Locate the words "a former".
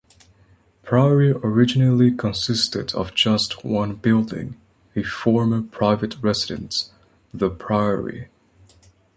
4.95-5.61